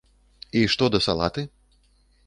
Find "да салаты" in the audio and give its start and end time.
0.95-1.47